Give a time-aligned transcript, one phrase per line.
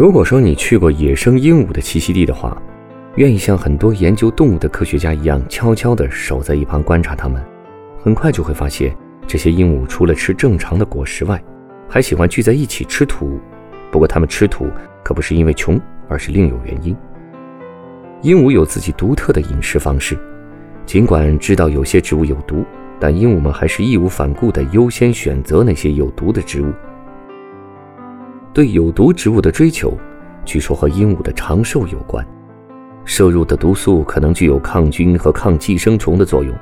[0.00, 2.56] 如果说你去过野生鹦鹉的栖息地的话，
[3.16, 7.38] 愿意像很多研究动物的科学家一样，悄悄地守在一旁观察它们，
[8.02, 11.38] 很快就会发现，这些鹦鹉除了吃正常的果实外，
[11.86, 13.38] 还喜欢聚在一起吃土。
[13.92, 14.68] 不过，它们吃土
[15.04, 15.78] 可不是因为穷，
[16.08, 16.96] 而是另有原因。
[18.22, 20.16] 鹦鹉有自己独特的饮食方式，
[20.86, 22.64] 尽管知道有些植物有毒，
[22.98, 26.72] 但鹦鹉们还是义无反顾地优先选择那些有毒的植物。
[28.52, 29.96] 对有毒植物的追求，
[30.44, 32.26] 据说和鹦鹉的长寿有关。
[33.04, 36.52] 摄入的毒素可能具有抗菌和抗寄生虫的作用，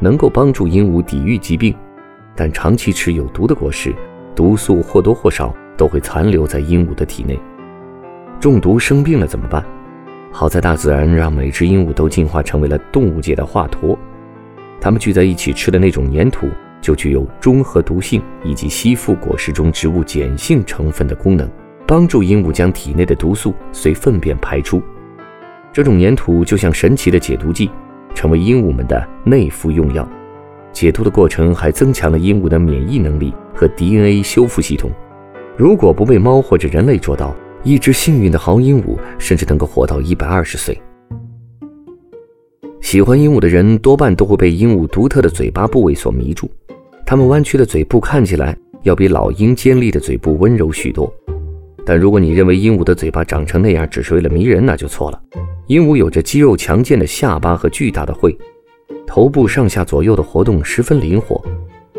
[0.00, 1.74] 能够帮助鹦鹉抵御疾病。
[2.34, 3.94] 但长期吃有毒的果实，
[4.34, 7.38] 毒素或多或少都会残留在鹦鹉的体内。
[8.40, 9.64] 中毒生病了怎么办？
[10.32, 13.96] 好在大自然让每只鹦鹉都进化成为了动物界的华佗，
[14.80, 16.48] 它们聚在一起吃的那种粘土。
[16.84, 21.48] 就具有中和毒性以及吸附果实中植物碱性成分的功能，
[21.86, 24.82] 帮助鹦鹉将体内的毒素随粪便排出。
[25.72, 27.70] 这种粘土就像神奇的解毒剂，
[28.14, 30.06] 成为鹦鹉们的内服用药。
[30.74, 34.90] 解毒的过程还增强了鹦鹉的免疫能力和 DNA 修复系统。
[35.56, 40.78] 如果不被猫或者人类捉到，一只幸运的好鹦鹉甚至能够活到一百二十岁。
[42.82, 46.50] 喜欢鹦鹉的人多半都会被鹦鹉独特的嘴巴部位所迷住。
[47.06, 51.12] 它们弯曲的嘴部看起来要比老鹰尖利的嘴部温柔许多，
[51.84, 55.20] 但如果你认为鹦鹉的嘴巴长成那样只是为了迷人，那就错了。
[55.66, 58.36] 鹦鹉有着肌肉强健的下巴和巨大的喙，
[59.06, 61.42] 头部上下左右的活动十分灵活，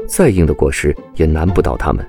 [0.07, 2.05] 再硬的果实也难不倒它们。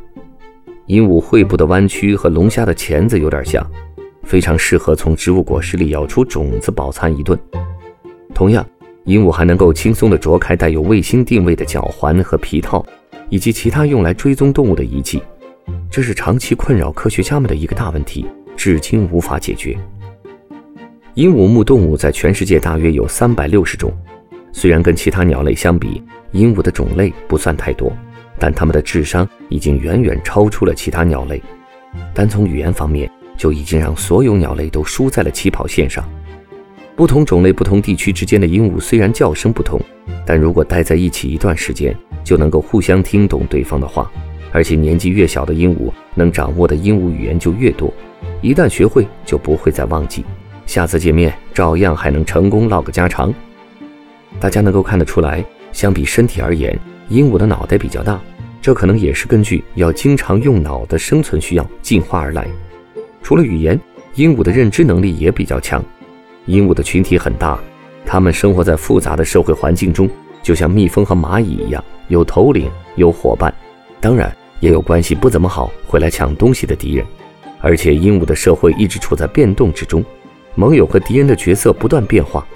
[0.86, 3.64] 鹦鹉喙部的弯曲和龙虾的钳子有点像，
[4.22, 7.38] 非常适合从植物果实里咬出种子饱餐一顿。
[8.34, 8.66] 同样。
[9.06, 12.84] 鹦鹉还能够轻松地啄开带有卫星定位的脚环和皮套，
[13.28, 15.22] 以及其他用来追踪动物的仪器，
[15.88, 19.78] 这是长期困扰科学家们的一个大问题，至今无法解决。
[21.14, 23.96] 鹦鹉目动物在全世界大约有三百六十种，
[24.52, 26.02] 虽然跟其他鸟类相比，
[26.32, 27.92] 鹦鹉的种类不算太多，
[28.40, 31.40] 但它们的智商已经远远超出了其他鸟类，
[32.12, 36.04] 单从语言方面就已经让所有鸟类都输在了起跑线上。
[36.96, 39.78] 不同种类、不同地区之间的鹦鹉虽然叫声不同，
[40.24, 44.10] 但如果待在一起一段时间，就能够互相听懂对方的话。
[44.50, 47.92] 而且年纪越小的鹦鹉，能掌握的鹦鹉语言就越多。
[48.40, 50.24] 一旦学会，就不会再忘记。
[50.64, 53.32] 下次见面，照样还能成功唠个家常。
[54.40, 56.78] 大家能够看得出来，相比身体而言，
[57.10, 58.18] 鹦鹉的脑袋比较大，
[58.62, 62.46] 这可能也是根据要经常用脑的生存需要进化而来。
[63.22, 63.78] 除了语言，
[64.14, 65.84] 鹦鹉的认知能力也比较强。
[66.46, 67.58] 鹦鹉的群体很大，
[68.04, 70.08] 它们生活在复杂的社会环境中，
[70.42, 73.52] 就像蜜蜂和蚂蚁一样，有头领，有伙伴，
[74.00, 77.04] 当然也有关系不怎么好、会来抢东西的敌人。
[77.60, 80.04] 而且，鹦鹉的社会一直处在变动之中，
[80.54, 82.46] 盟友和敌人的角色不断变化。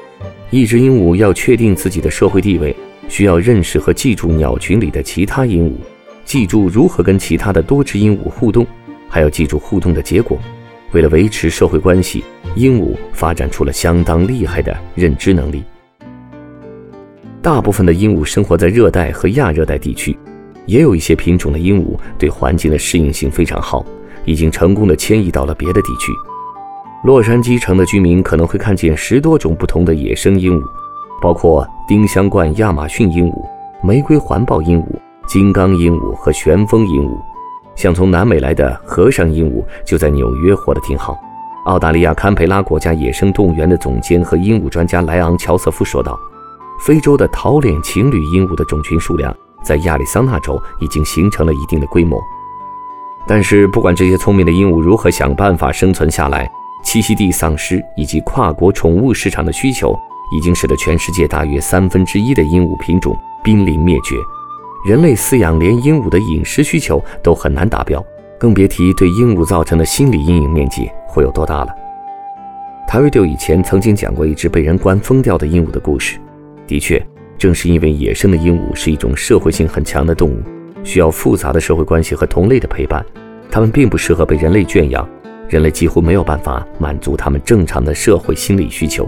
[0.51, 2.75] 一只鹦鹉要确定自己的社会地位，
[3.09, 5.73] 需要认识和记住鸟群里的其他鹦鹉，
[6.25, 8.65] 记住如何跟其他的多只鹦鹉互动，
[9.09, 10.39] 还要记住互动的结果。
[10.93, 12.25] 为了维持社会关系，
[12.57, 15.63] 鹦鹉发展出了相当厉害的认知能力。
[17.43, 20.19] 大部分的鹦鹉生活在热带和亚热带地区，
[20.67, 23.85] 也有一些品种的鹦鹉对环境的适应性非常好，
[24.25, 26.13] 已经成功的迁移到了别的地区。
[27.03, 30.63] 洛杉矶城的居民可能会看见十多种不同的野生鹦鹉，
[31.23, 33.45] 包括丁香冠亚马逊鹦鹉、
[33.83, 34.87] 玫瑰环抱鹦鹉、
[35.27, 37.30] 金刚鹦鹉和旋风鹦鹉。
[37.81, 41.17] 像从南美来的和尚鹦鹉就在纽约活得挺好。
[41.65, 46.15] 澳大利亚堪培拉国家野生动物园的总监和鹦鹉专家莱昂·乔瑟夫说道
[46.85, 52.21] ：“非洲的桃脸情侣鹦鹉的种群数量在亚利桑那州已经形成了一定的规模。
[53.27, 56.47] 但是，不管这些聪明的鹦鹉如何想办法生存下来，
[56.85, 59.99] 栖息地丧失以及跨国宠物市场的需求，
[60.37, 64.17] 已经使得全世界大约三分之一的鹦鹉品种濒临灭绝。”
[64.83, 68.03] 人类饲养连鹦鹉的饮食需求都很难达标，
[68.39, 71.69] 更别提对鹦鹉造成的心理阴影面积会有多大了。
[72.89, 76.19] 塔瑞丢以前曾经讲过一只被人关疯掉的鹦鹉的故事。
[76.67, 77.05] 的确，
[77.37, 80.43] 正是因为野生的鹦鹉是一种社会性很强的动物，
[80.83, 83.05] 需要复杂的社会关系和同类的陪伴，
[83.51, 85.07] 它们并不适合被人类圈养。
[85.49, 89.07] 人类几乎没有办法满足它们正常的社会心理需求。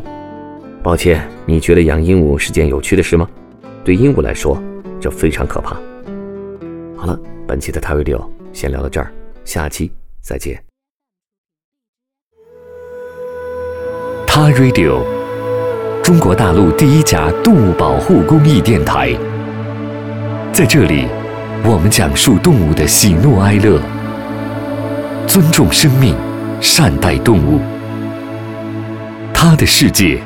[0.82, 3.26] 抱歉，你觉得养鹦鹉是件有趣的事吗？
[3.84, 4.60] 对鹦鹉来说，
[5.02, 5.74] 这非常可怕。
[6.96, 9.12] 好了，本期的 t a Radio 先聊到这儿，
[9.44, 9.90] 下期
[10.20, 10.62] 再见。
[14.24, 15.02] 他 Radio，
[16.04, 19.12] 中国大陆第一家动物保护公益电台。
[20.52, 21.08] 在这里，
[21.64, 23.80] 我们讲述动物的喜怒哀乐，
[25.26, 26.14] 尊重生命，
[26.60, 27.58] 善待动物。
[29.34, 30.22] 他的世界，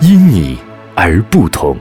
[0.00, 0.58] 因你
[0.94, 1.76] 而不同。